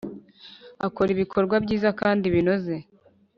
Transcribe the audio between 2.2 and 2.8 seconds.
binoze